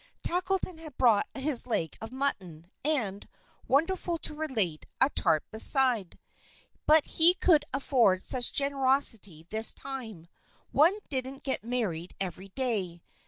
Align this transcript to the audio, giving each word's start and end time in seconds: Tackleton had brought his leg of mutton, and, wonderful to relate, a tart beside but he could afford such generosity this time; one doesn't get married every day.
Tackleton 0.23 0.79
had 0.79 0.97
brought 0.97 1.27
his 1.35 1.67
leg 1.67 1.95
of 2.01 2.11
mutton, 2.11 2.71
and, 2.83 3.27
wonderful 3.67 4.17
to 4.17 4.33
relate, 4.33 4.83
a 4.99 5.11
tart 5.11 5.43
beside 5.51 6.17
but 6.87 7.05
he 7.05 7.35
could 7.35 7.65
afford 7.71 8.23
such 8.23 8.51
generosity 8.51 9.45
this 9.51 9.75
time; 9.75 10.27
one 10.71 10.97
doesn't 11.09 11.43
get 11.43 11.63
married 11.63 12.15
every 12.19 12.49
day. 12.49 13.03